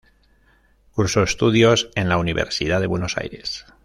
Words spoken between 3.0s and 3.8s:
Aires.